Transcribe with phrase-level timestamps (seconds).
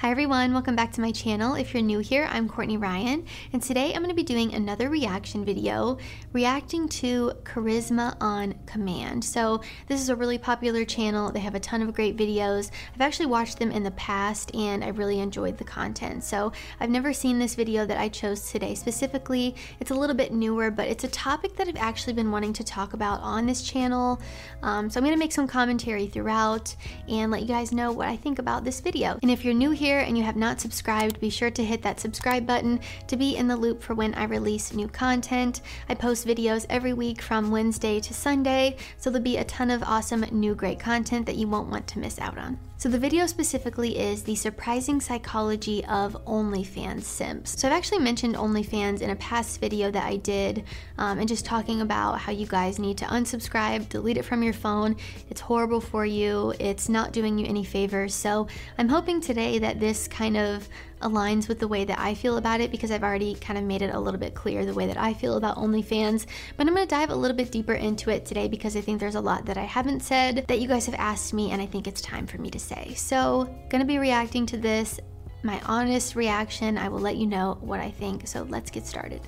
[0.00, 1.54] Hi everyone, welcome back to my channel.
[1.54, 3.24] If you're new here, I'm Courtney Ryan,
[3.54, 5.96] and today I'm going to be doing another reaction video
[6.34, 9.24] reacting to Charisma on Command.
[9.24, 11.32] So, this is a really popular channel.
[11.32, 12.70] They have a ton of great videos.
[12.94, 16.22] I've actually watched them in the past and I really enjoyed the content.
[16.24, 19.56] So, I've never seen this video that I chose today specifically.
[19.80, 22.64] It's a little bit newer, but it's a topic that I've actually been wanting to
[22.64, 24.20] talk about on this channel.
[24.62, 26.76] Um, so, I'm going to make some commentary throughout
[27.08, 29.18] and let you guys know what I think about this video.
[29.22, 31.80] And if you're new here, here and you have not subscribed, be sure to hit
[31.82, 35.60] that subscribe button to be in the loop for when I release new content.
[35.88, 39.84] I post videos every week from Wednesday to Sunday, so there'll be a ton of
[39.84, 42.58] awesome new great content that you won't want to miss out on.
[42.78, 47.58] So the video specifically is the surprising psychology of OnlyFans simps.
[47.58, 50.62] So I've actually mentioned OnlyFans in a past video that I did
[50.98, 54.52] um, and just talking about how you guys need to unsubscribe, delete it from your
[54.52, 54.96] phone.
[55.30, 56.52] It's horrible for you.
[56.60, 58.14] It's not doing you any favors.
[58.14, 60.68] So I'm hoping today that this kind of
[61.02, 63.82] aligns with the way that I feel about it because I've already kind of made
[63.82, 66.26] it a little bit clear the way that I feel about OnlyFans.
[66.56, 69.14] But I'm to dive a little bit deeper into it today because I think there's
[69.14, 71.86] a lot that I haven't said that you guys have asked me, and I think
[71.86, 72.94] it's time for me to say.
[72.94, 74.98] So, to be reacting to this.
[75.42, 78.26] My honest reaction, I will let you know what I think.
[78.26, 79.20] So, let's get started.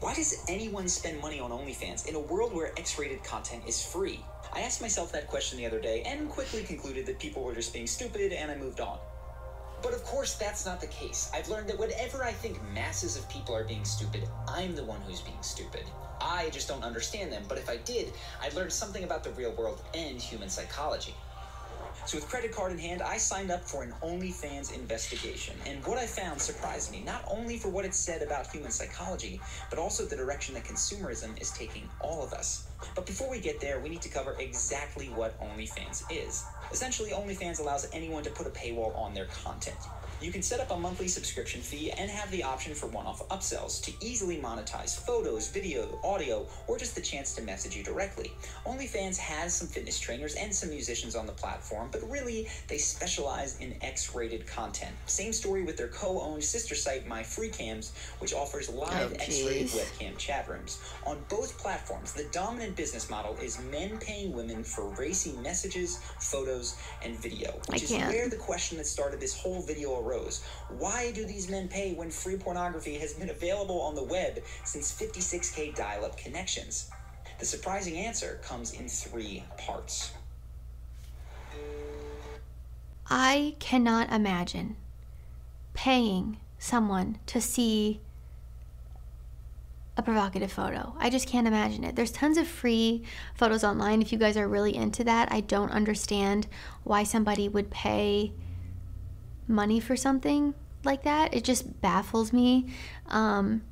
[0.00, 3.84] Why does anyone spend money on OnlyFans in a world where X rated content is
[3.84, 4.20] free?
[4.52, 7.72] I asked myself that question the other day and quickly concluded that people were just
[7.72, 8.98] being stupid and I moved on.
[9.82, 11.30] But of course, that's not the case.
[11.32, 15.00] I've learned that whenever I think masses of people are being stupid, I'm the one
[15.02, 15.84] who's being stupid.
[16.20, 18.12] I just don't understand them, but if I did,
[18.42, 21.14] I'd learn something about the real world and human psychology.
[22.06, 25.54] So, with credit card in hand, I signed up for an OnlyFans investigation.
[25.66, 29.40] And what I found surprised me, not only for what it said about human psychology,
[29.68, 32.66] but also the direction that consumerism is taking all of us.
[32.94, 36.44] But before we get there, we need to cover exactly what OnlyFans is.
[36.70, 39.88] Essentially, OnlyFans allows anyone to put a paywall on their content.
[40.20, 43.26] You can set up a monthly subscription fee and have the option for one off
[43.28, 48.32] upsells to easily monetize photos, video, audio, or just the chance to message you directly.
[48.66, 53.60] OnlyFans has some fitness trainers and some musicians on the platform, but really, they specialize
[53.60, 54.90] in X rated content.
[55.06, 59.68] Same story with their co owned sister site, MyFreeCams, which offers live Oh, X rated
[59.68, 60.80] webcam chat rooms.
[61.06, 66.76] On both platforms, the dominant business model is men paying women for racy messages, photos,
[67.04, 69.94] and video, which is where the question that started this whole video
[70.78, 74.92] Why do these men pay when free pornography has been available on the web since
[74.92, 76.90] 56k dial up connections?
[77.38, 80.12] The surprising answer comes in three parts.
[83.10, 84.76] I cannot imagine
[85.74, 88.00] paying someone to see
[89.96, 90.94] a provocative photo.
[90.98, 91.96] I just can't imagine it.
[91.96, 93.02] There's tons of free
[93.34, 95.32] photos online if you guys are really into that.
[95.32, 96.46] I don't understand
[96.84, 98.32] why somebody would pay
[99.48, 100.54] money for something
[100.84, 101.34] like that.
[101.34, 102.72] It just baffles me.
[103.06, 103.62] Um,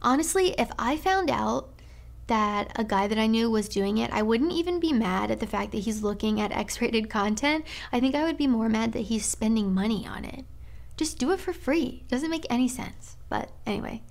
[0.00, 1.68] honestly, if I found out
[2.26, 5.40] that a guy that I knew was doing it, I wouldn't even be mad at
[5.40, 7.64] the fact that he's looking at X rated content.
[7.92, 10.44] I think I would be more mad that he's spending money on it.
[10.96, 12.04] Just do it for free.
[12.08, 13.16] Doesn't make any sense.
[13.28, 14.02] But anyway,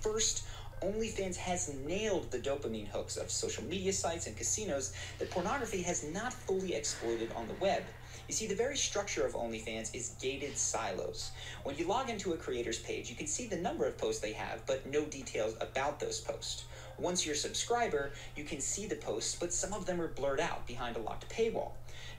[0.00, 0.46] First,
[0.82, 6.04] OnlyFans has nailed the dopamine hooks of social media sites and casinos that pornography has
[6.04, 7.82] not fully exploited on the web.
[8.28, 11.30] You see, the very structure of OnlyFans is gated silos.
[11.62, 14.34] When you log into a creator's page, you can see the number of posts they
[14.34, 16.64] have, but no details about those posts.
[16.98, 20.40] Once you're a subscriber, you can see the posts, but some of them are blurred
[20.40, 21.70] out behind a locked paywall.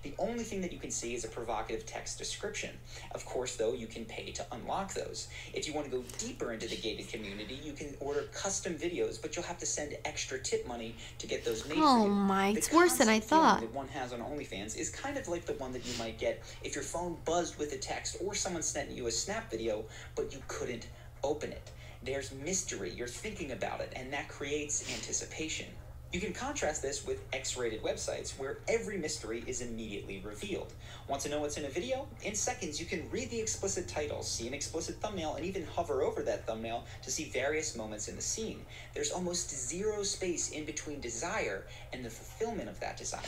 [0.01, 2.71] The only thing that you can see is a provocative text description.
[3.11, 5.27] Of course, though, you can pay to unlock those.
[5.53, 9.21] If you want to go deeper into the gated community, you can order custom videos,
[9.21, 12.57] but you'll have to send extra tip money to get those made oh my, The
[12.59, 13.59] it's worse than I thought.
[13.59, 16.41] That one has on OnlyFans is kind of like the one that you might get
[16.63, 19.83] if your phone buzzed with a text or someone sent you a snap video,
[20.15, 20.87] but you couldn't
[21.23, 21.71] open it.
[22.03, 25.67] There's mystery, you're thinking about it, and that creates anticipation.
[26.11, 30.73] You can contrast this with X rated websites where every mystery is immediately revealed.
[31.07, 32.07] Want to know what's in a video?
[32.23, 36.01] In seconds, you can read the explicit title, see an explicit thumbnail, and even hover
[36.01, 38.65] over that thumbnail to see various moments in the scene.
[38.95, 43.21] There's almost zero space in between desire and the fulfillment of that desire.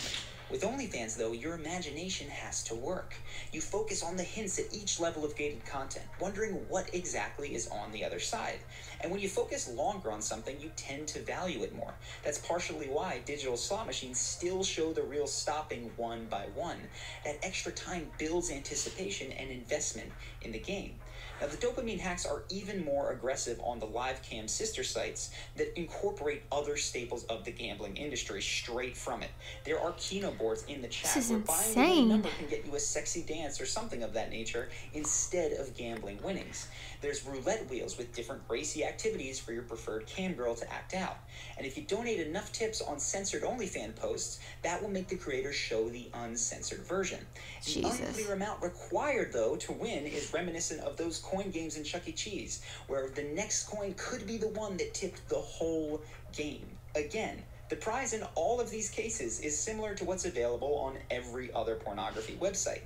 [0.52, 3.14] With OnlyFans, though, your imagination has to work.
[3.54, 7.70] You focus on the hints at each level of gated content, wondering what exactly is
[7.70, 8.60] on the other side.
[9.00, 11.94] And when you focus longer on something, you tend to value it more.
[12.26, 16.80] That's partially why digital slot machines still show the reel stopping one by one.
[17.24, 20.12] That extra time builds anticipation and investment
[20.42, 20.96] in the game.
[21.42, 25.78] Now, the dopamine hacks are even more aggressive on the live cam sister sites that
[25.78, 29.32] incorporate other staples of the gambling industry straight from it.
[29.66, 32.76] There are keno boards in the chat is where buying a number can get you
[32.76, 36.68] a sexy dance or something of that nature instead of gambling winnings.
[37.02, 41.18] There's roulette wheels with different racy activities for your preferred cam girl to act out.
[41.58, 45.52] And if you donate enough tips on censored OnlyFan posts, that will make the creator
[45.52, 47.20] show the uncensored version.
[47.66, 48.00] The Jesus.
[48.00, 52.12] unclear amount required, though, to win is reminiscent of those coin games in Chuck E.
[52.12, 56.02] Cheese, where the next coin could be the one that tipped the whole
[56.36, 56.66] game.
[56.96, 61.54] Again, the prize in all of these cases is similar to what's available on every
[61.54, 62.82] other pornography website.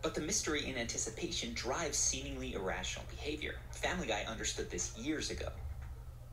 [0.00, 3.56] But the mystery and anticipation drives seemingly irrational behavior.
[3.70, 5.48] Family Guy understood this years ago.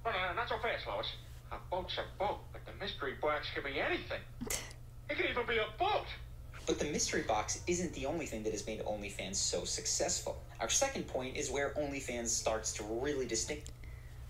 [0.05, 1.07] No, no, uh, not so fast, Lois.
[1.51, 4.21] A boat's a boat, but the mystery box can be anything.
[5.09, 6.05] It can even be a boat.
[6.65, 10.41] But the mystery box isn't the only thing that has made OnlyFans so successful.
[10.59, 13.69] Our second point is where OnlyFans starts to really distinct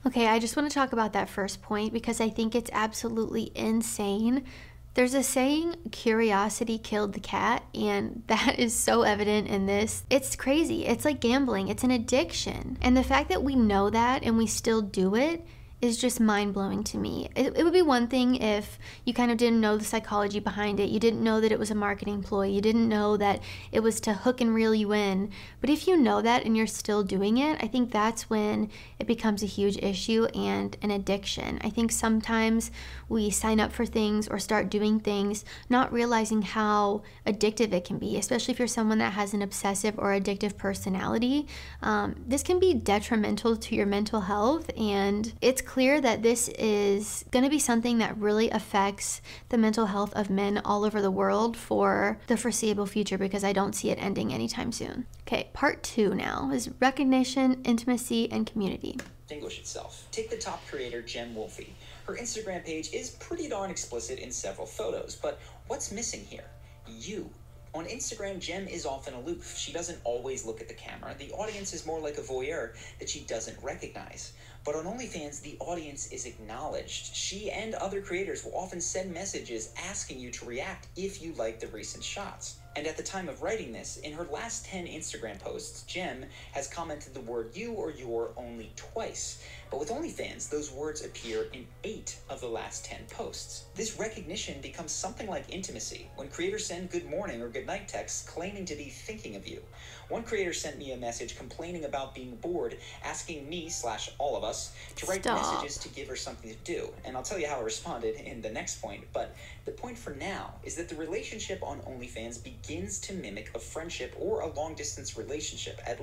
[0.06, 3.52] Okay, I just want to talk about that first point because I think it's absolutely
[3.56, 4.46] insane.
[4.94, 10.04] There's a saying, curiosity killed the cat, and that is so evident in this.
[10.10, 10.86] It's crazy.
[10.86, 12.78] It's like gambling, it's an addiction.
[12.82, 15.46] And the fact that we know that and we still do it
[15.82, 17.30] is just mind blowing to me.
[17.36, 20.80] It, it would be one thing if you kind of didn't know the psychology behind
[20.80, 20.90] it.
[20.90, 22.48] You didn't know that it was a marketing ploy.
[22.48, 23.42] You didn't know that
[23.72, 25.30] it was to hook and reel you in.
[25.62, 29.06] But if you know that and you're still doing it, I think that's when it
[29.06, 31.60] becomes a huge issue and an addiction.
[31.64, 32.72] I think sometimes
[33.08, 37.98] we sign up for things or start doing things not realizing how addictive it can
[37.98, 41.48] be, especially if you're someone that has an obsessive or addictive personality.
[41.82, 47.26] Um, this can be detrimental to your mental health, and it's clear that this is
[47.30, 51.12] going to be something that really affects the mental health of men all over the
[51.12, 55.06] world for the foreseeable future because I don't see it ending anytime soon.
[55.28, 58.98] Okay, part two now is recognition, intimacy, and community.
[59.28, 60.08] distinguish itself.
[60.12, 61.76] Take the top creator, Jem Wolfie.
[62.06, 66.46] Her Instagram page is pretty darn explicit in several photos, but what's missing here?
[66.88, 67.30] You.
[67.74, 69.56] On Instagram, Jem is often aloof.
[69.58, 71.14] She doesn't always look at the camera.
[71.18, 74.34] The audience is more like a voyeur that she doesn't recognize.
[74.66, 77.16] But on OnlyFans, the audience is acknowledged.
[77.16, 81.60] She and other creators will often send messages asking you to react if you like
[81.60, 82.58] the recent shots.
[82.78, 86.68] And at the time of writing this, in her last 10 Instagram posts, Jem has
[86.68, 89.44] commented the word you or your only twice.
[89.72, 93.64] But with OnlyFans, those words appear in eight of the last 10 posts.
[93.74, 98.30] This recognition becomes something like intimacy when creators send good morning or good night texts
[98.30, 99.64] claiming to be thinking of you.
[100.10, 104.44] One creator sent me a message complaining about being bored, asking me slash all of
[104.44, 105.42] us to write Stop.
[105.42, 106.90] messages to give her something to do.
[107.04, 109.04] And I'll tell you how I responded in the next point.
[109.12, 109.36] But
[109.66, 114.16] the point for now is that the relationship on OnlyFans begins to mimic a friendship
[114.20, 115.82] or a long distance relationship.
[115.86, 116.00] At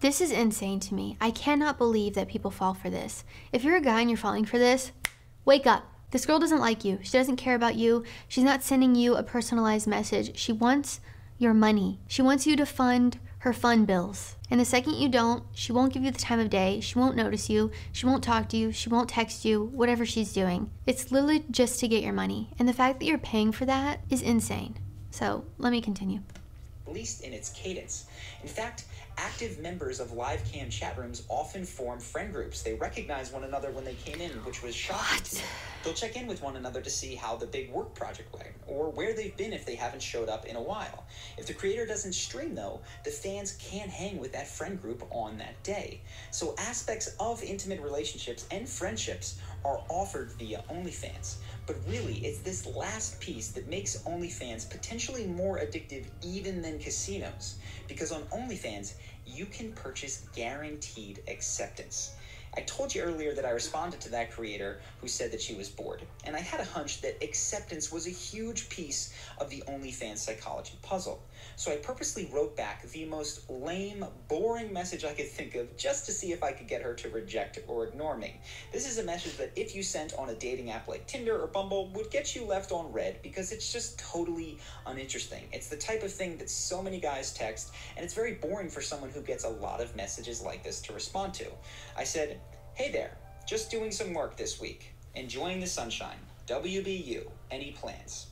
[0.00, 1.18] This is insane to me.
[1.20, 3.24] I cannot believe that people fall for this.
[3.52, 4.92] If you're a guy and you're falling for this,
[5.44, 5.84] wake up.
[6.10, 6.98] This girl doesn't like you.
[7.02, 8.04] She doesn't care about you.
[8.28, 10.36] She's not sending you a personalized message.
[10.36, 11.00] She wants
[11.42, 11.98] your money.
[12.06, 14.36] She wants you to fund her fun bills.
[14.50, 16.78] And the second you don't, she won't give you the time of day.
[16.80, 17.72] She won't notice you.
[17.90, 18.70] She won't talk to you.
[18.70, 20.70] She won't text you, whatever she's doing.
[20.86, 22.50] It's literally just to get your money.
[22.58, 24.78] And the fact that you're paying for that is insane.
[25.10, 26.20] So let me continue.
[26.86, 28.06] Least in its cadence.
[28.42, 28.84] In fact,
[29.18, 32.62] active members of live cam chat rooms often form friend groups.
[32.62, 35.38] They recognize one another when they came in, which was shocking.
[35.38, 35.44] me.
[35.84, 38.90] They'll check in with one another to see how the big work project went, or
[38.90, 41.04] where they've been if they haven't showed up in a while.
[41.38, 45.38] If the creator doesn't stream, though, the fans can't hang with that friend group on
[45.38, 46.00] that day.
[46.30, 51.36] So aspects of intimate relationships and friendships are offered via OnlyFans.
[51.66, 57.56] But really, it's this last piece that makes OnlyFans potentially more addictive even than casinos.
[57.88, 58.94] Because on OnlyFans,
[59.26, 62.12] you can purchase guaranteed acceptance.
[62.54, 65.70] I told you earlier that I responded to that creator who said that she was
[65.70, 70.18] bored, and I had a hunch that acceptance was a huge piece of the OnlyFans
[70.18, 71.22] psychology puzzle.
[71.56, 76.04] So I purposely wrote back the most lame, boring message I could think of just
[76.06, 78.38] to see if I could get her to reject or ignore me.
[78.70, 81.46] This is a message that if you sent on a dating app like Tinder or
[81.46, 85.44] Bumble would get you left on read because it's just totally uninteresting.
[85.52, 88.82] It's the type of thing that so many guys text, and it's very boring for
[88.82, 91.46] someone who gets a lot of messages like this to respond to.
[91.96, 92.40] I said,
[92.74, 94.94] Hey there, just doing some work this week.
[95.14, 96.18] Enjoying the sunshine.
[96.46, 97.30] WBU.
[97.50, 98.28] Any plans?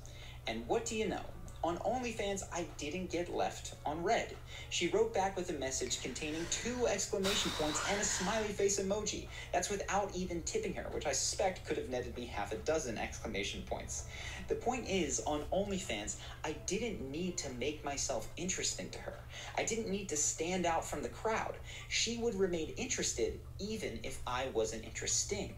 [0.46, 1.24] And what do you know?
[1.62, 4.34] On OnlyFans, I didn't get left on read.
[4.70, 9.26] She wrote back with a message containing two exclamation points and a smiley face emoji.
[9.52, 12.96] That's without even tipping her, which I suspect could have netted me half a dozen
[12.96, 14.04] exclamation points.
[14.48, 19.18] The point is, on OnlyFans, I didn't need to make myself interesting to her.
[19.58, 21.56] I didn't need to stand out from the crowd.
[21.88, 25.54] She would remain interested even if I wasn't interesting.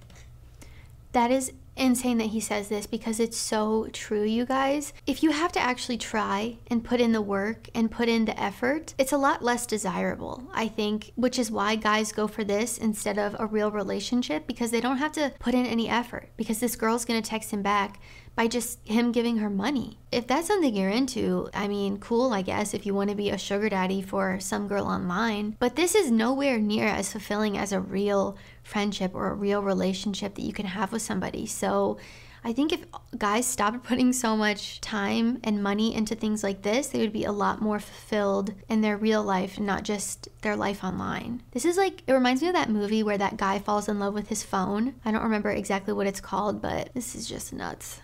[1.12, 4.92] That is insane that he says this because it's so true, you guys.
[5.06, 8.38] If you have to actually try and put in the work and put in the
[8.40, 12.78] effort, it's a lot less desirable, I think, which is why guys go for this
[12.78, 16.60] instead of a real relationship because they don't have to put in any effort because
[16.60, 18.00] this girl's gonna text him back
[18.34, 19.98] by just him giving her money.
[20.10, 23.30] If that's something you're into, I mean, cool, I guess, if you want to be
[23.30, 25.56] a sugar daddy for some girl online.
[25.58, 30.34] But this is nowhere near as fulfilling as a real friendship or a real relationship
[30.34, 31.46] that you can have with somebody.
[31.46, 31.98] So
[32.44, 32.84] I think if
[33.16, 37.24] guys stopped putting so much time and money into things like this, they would be
[37.24, 41.42] a lot more fulfilled in their real life not just their life online.
[41.52, 44.14] This is like, it reminds me of that movie where that guy falls in love
[44.14, 44.94] with his phone.
[45.04, 48.00] I don't remember exactly what it's called, but this is just nuts.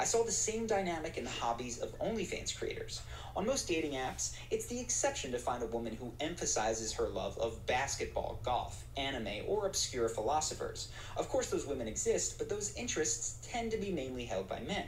[0.00, 3.02] I saw the same dynamic in the hobbies of OnlyFans creators.
[3.34, 7.36] On most dating apps, it's the exception to find a woman who emphasizes her love
[7.38, 10.88] of basketball, golf, anime, or obscure philosophers.
[11.16, 14.86] Of course, those women exist, but those interests tend to be mainly held by men.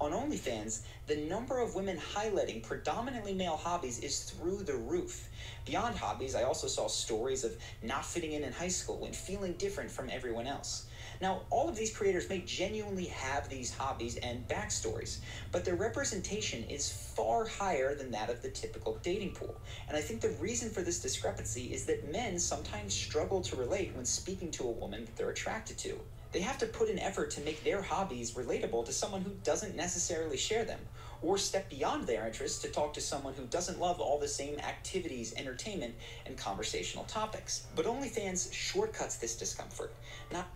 [0.00, 5.28] On OnlyFans, the number of women highlighting predominantly male hobbies is through the roof.
[5.64, 9.52] Beyond hobbies, I also saw stories of not fitting in in high school and feeling
[9.52, 10.86] different from everyone else.
[11.20, 15.18] Now, all of these creators may genuinely have these hobbies and backstories,
[15.52, 19.54] but their representation is far higher than that of the typical dating pool.
[19.86, 23.94] And I think the reason for this discrepancy is that men sometimes struggle to relate
[23.94, 26.00] when speaking to a woman that they're attracted to.
[26.32, 29.76] They have to put an effort to make their hobbies relatable to someone who doesn't
[29.76, 30.80] necessarily share them,
[31.22, 34.58] or step beyond their interests to talk to someone who doesn't love all the same
[34.60, 37.66] activities, entertainment, and conversational topics.
[37.74, 39.92] But OnlyFans shortcuts this discomfort,
[40.32, 40.46] not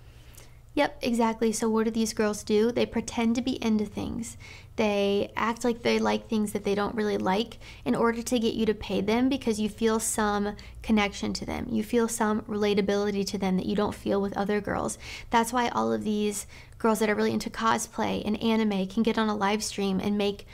[0.75, 1.53] Yep, exactly.
[1.53, 2.73] So, what do these girls do?
[2.73, 4.37] They pretend to be into things.
[4.75, 8.55] They act like they like things that they don't really like in order to get
[8.55, 11.69] you to pay them because you feel some connection to them.
[11.71, 14.99] You feel some relatability to them that you don't feel with other girls.
[15.31, 19.17] That's why all of these girls that are really into cosplay and anime can get
[19.17, 20.45] on a live stream and make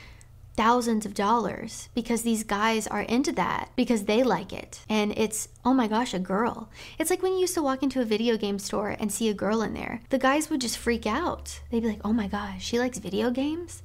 [0.61, 4.85] thousands of dollars because these guys are into that because they like it.
[4.87, 6.69] And it's, oh my gosh, a girl.
[6.99, 9.33] It's like when you used to walk into a video game store and see a
[9.33, 10.01] girl in there.
[10.09, 11.61] The guys would just freak out.
[11.71, 13.81] They'd be like, oh my gosh, she likes video games?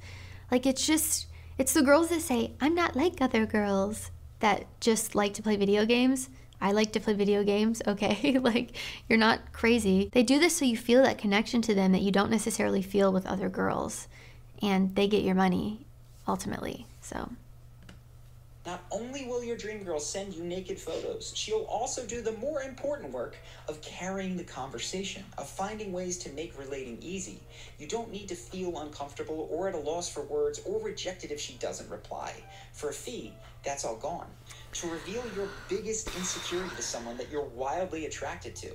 [0.51, 1.25] Like it's just,
[1.57, 5.55] it's the girls that say, I'm not like other girls that just like to play
[5.55, 6.29] video games.
[6.61, 8.37] I like to play video games, okay?
[8.39, 8.77] like,
[9.09, 10.11] you're not crazy.
[10.13, 13.11] They do this so you feel that connection to them that you don't necessarily feel
[13.11, 14.07] with other girls.
[14.61, 15.86] And they get your money
[16.27, 16.85] ultimately.
[17.01, 17.29] So.
[18.67, 22.63] Not only will your dream girl send you naked photos, she'll also do the more
[22.63, 23.37] important work
[23.69, 27.39] of carrying the conversation, of finding ways to make relating easy.
[27.79, 31.39] You don't need to feel uncomfortable or at a loss for words or rejected if
[31.39, 32.33] she doesn't reply.
[32.73, 33.31] For a fee,
[33.63, 34.27] that's all gone.
[34.73, 38.71] To reveal your biggest insecurity to someone that you're wildly attracted to,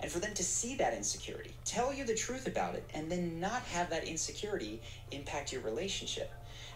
[0.00, 3.40] and for them to see that insecurity, tell you the truth about it, and then
[3.40, 4.80] not have that insecurity
[5.10, 6.30] impact your relationship.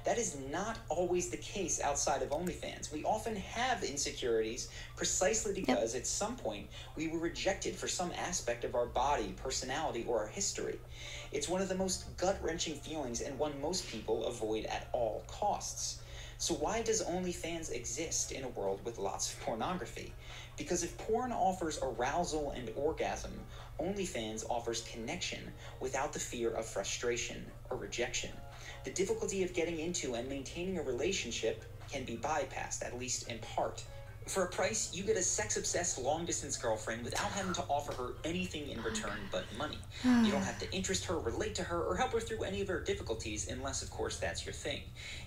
[0.06, 2.92] That is not always the case outside of OnlyFans.
[2.92, 6.02] We often have insecurities precisely because yep.
[6.02, 10.28] at some point we were rejected for some aspect of our body, personality, or our
[10.28, 10.78] history.
[11.32, 15.25] It's one of the most gut wrenching feelings and one most people avoid at all
[15.26, 15.98] costs.
[16.38, 20.12] So, why does OnlyFans exist in a world with lots of pornography?
[20.56, 23.32] Because if porn offers arousal and orgasm,
[23.80, 28.30] OnlyFans offers connection without the fear of frustration or rejection.
[28.87, 33.40] The difficulty of getting into and maintaining a relationship can be bypassed, at least in
[33.40, 33.83] part,
[34.26, 37.92] For a price, you get a sex obsessed long distance girlfriend without having to offer
[37.92, 39.78] her anything in return but money.
[40.04, 42.66] You don't have to interest her, relate to her, or help her through any of
[42.66, 44.80] her difficulties, unless, of course, that's your thing.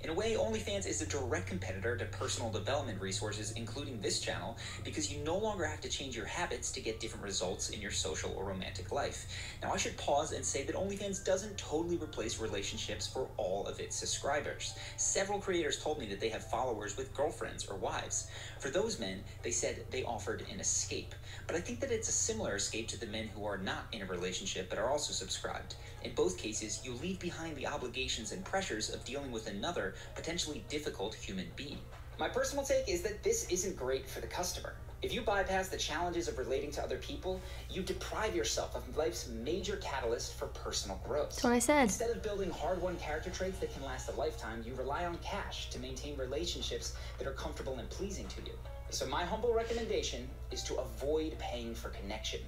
[0.04, 4.58] In a way, OnlyFans is a direct competitor to personal development resources, including this channel,
[4.84, 7.92] because you no longer have to change your habits to get different results in your
[7.92, 9.28] social or romantic life.
[9.64, 13.80] Now, I should pause and say that OnlyFans doesn't totally replace relationships for all of
[13.80, 14.76] its subscribers.
[14.98, 18.30] Several creators told me that they have followers with girlfriends or wives.
[18.60, 21.16] For those men, they said they offered an escape.
[21.48, 24.02] But I think that it's a similar escape to the men who are not in
[24.02, 25.76] a relationship but are also subscribed.
[26.04, 30.66] In both cases, you leave behind the obligations and pressures of dealing with another, potentially
[30.68, 31.80] difficult human being.
[32.20, 34.74] My personal take is that this isn't great for the customer.
[35.02, 37.40] If you bypass the challenges of relating to other people,
[37.70, 41.30] you deprive yourself of life's major catalyst for personal growth.
[41.30, 41.84] That's what I said.
[41.84, 45.18] Instead of building hard won character traits that can last a lifetime, you rely on
[45.20, 48.52] cash to maintain relationships that are comfortable and pleasing to you.
[48.90, 52.42] So, my humble recommendation is to avoid paying for connection.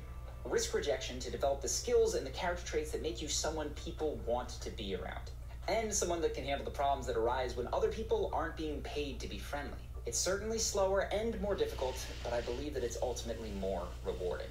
[0.43, 4.19] Risk rejection to develop the skills and the character traits that make you someone people
[4.25, 5.31] want to be around.
[5.69, 9.21] And someone that can handle the problems that arise when other people aren't being paid
[9.21, 9.77] to be friendly.
[10.11, 14.49] It's certainly slower and more difficult, but I believe that it's ultimately more rewarding.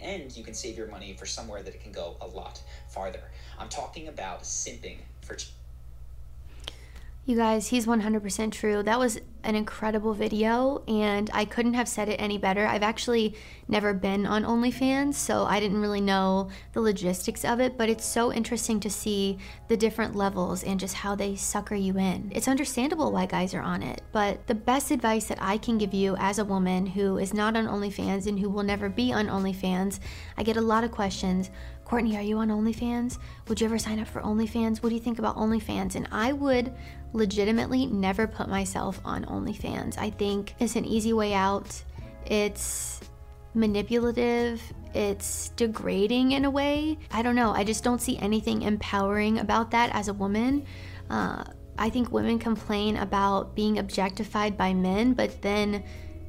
[0.00, 3.22] And you can save your money for somewhere that it can go a lot farther.
[3.60, 5.36] I'm talking about simping for.
[7.28, 8.82] You guys, he's 100% true.
[8.82, 12.66] That was an incredible video, and I couldn't have said it any better.
[12.66, 13.34] I've actually
[13.68, 18.06] never been on OnlyFans, so I didn't really know the logistics of it, but it's
[18.06, 19.36] so interesting to see
[19.68, 22.32] the different levels and just how they sucker you in.
[22.34, 25.92] It's understandable why guys are on it, but the best advice that I can give
[25.92, 29.26] you as a woman who is not on OnlyFans and who will never be on
[29.26, 30.00] OnlyFans,
[30.38, 31.50] I get a lot of questions.
[31.88, 33.16] Courtney, are you on OnlyFans?
[33.48, 34.82] Would you ever sign up for OnlyFans?
[34.82, 35.94] What do you think about OnlyFans?
[35.94, 36.70] And I would
[37.14, 39.96] legitimately never put myself on OnlyFans.
[39.96, 41.82] I think it's an easy way out.
[42.26, 43.00] It's
[43.54, 44.60] manipulative,
[44.92, 46.98] it's degrading in a way.
[47.10, 47.52] I don't know.
[47.52, 50.66] I just don't see anything empowering about that as a woman.
[51.08, 51.42] Uh,
[51.78, 55.82] I think women complain about being objectified by men, but then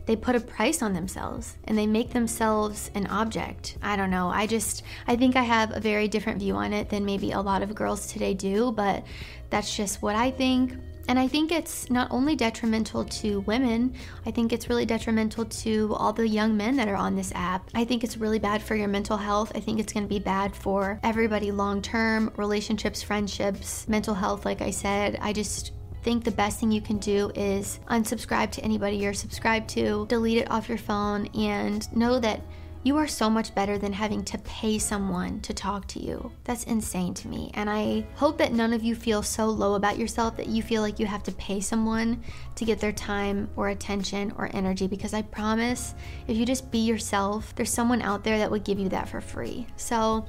[0.09, 3.77] they put a price on themselves and they make themselves an object.
[3.83, 4.29] I don't know.
[4.29, 7.39] I just, I think I have a very different view on it than maybe a
[7.39, 9.05] lot of girls today do, but
[9.51, 10.73] that's just what I think.
[11.07, 13.93] And I think it's not only detrimental to women,
[14.25, 17.69] I think it's really detrimental to all the young men that are on this app.
[17.75, 19.51] I think it's really bad for your mental health.
[19.53, 24.43] I think it's going to be bad for everybody long term, relationships, friendships, mental health,
[24.43, 25.19] like I said.
[25.21, 25.71] I just,
[26.03, 30.37] think the best thing you can do is unsubscribe to anybody you're subscribed to, delete
[30.37, 32.41] it off your phone, and know that
[32.81, 36.31] you are so much better than having to pay someone to talk to you.
[36.45, 37.51] That's insane to me.
[37.53, 40.81] And I hope that none of you feel so low about yourself that you feel
[40.81, 42.23] like you have to pay someone
[42.55, 45.93] to get their time or attention or energy because I promise
[46.27, 49.19] if you just be yourself, there's someone out there that would give you that for
[49.19, 49.67] free.
[49.75, 50.25] So,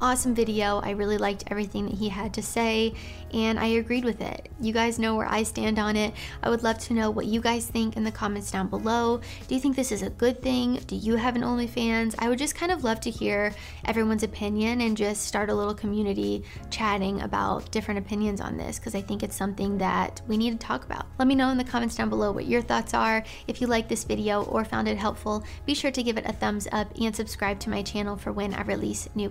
[0.00, 0.80] awesome video.
[0.80, 2.94] I really liked everything that he had to say,
[3.32, 4.48] and I agreed with it.
[4.60, 6.14] You guys know where I stand on it.
[6.42, 9.20] I would love to know what you guys think in the comments down below.
[9.48, 10.80] Do you think this is a good thing?
[10.86, 12.14] Do you have an OnlyFans?
[12.18, 13.54] I would just kind of love to hear
[13.84, 18.94] everyone's opinion and just start a little community chatting about different opinions on this because
[18.94, 21.06] I think it's something that we need to talk about.
[21.18, 23.24] Let me know in the comments down below what your thoughts are.
[23.46, 26.32] If you like this video or found it helpful, be sure to give it a
[26.32, 29.28] thumbs up and subscribe to my channel for when I release new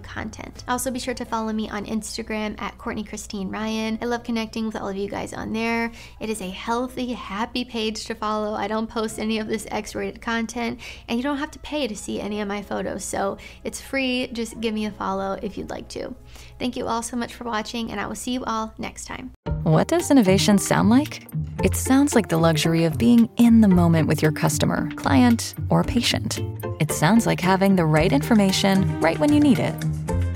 [0.53, 0.69] content.
[0.69, 3.97] Also, be sure to follow me on Instagram at Courtney Cristine Ryan.
[4.01, 5.91] I love connecting with all of you guys on there.
[6.19, 8.53] It is a healthy, happy page to follow.
[8.53, 11.87] I don't post any of this X rated content, and you don't have to pay
[11.87, 13.03] to see any of my photos.
[13.03, 14.27] So it's free.
[14.27, 16.15] Just give me a follow if you'd like to.
[16.59, 19.31] Thank you all so much for watching, and I will see you all next time.
[19.63, 21.25] What does innovation sound like?
[21.63, 25.83] It sounds like the luxury of being in the moment with your customer, client, or
[25.83, 26.41] patient.
[26.81, 29.73] It sounds like having the right information right when you need it.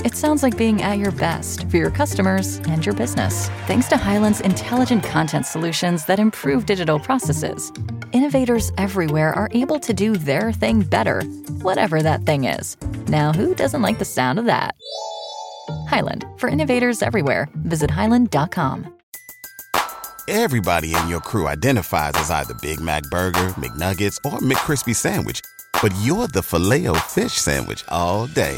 [0.07, 3.49] It sounds like being at your best for your customers and your business.
[3.67, 7.73] Thanks to Hyland's intelligent content solutions that improve digital processes,
[8.13, 11.23] innovators everywhere are able to do their thing better,
[11.61, 12.77] whatever that thing is.
[13.07, 14.75] Now, who doesn't like the sound of that?
[15.89, 18.87] Hyland, for innovators everywhere, visit hyland.com.
[20.29, 25.41] Everybody in your crew identifies as either Big Mac Burger, McNuggets, or McCrispy Sandwich.
[25.81, 28.57] But you're the filet fish Sandwich all day.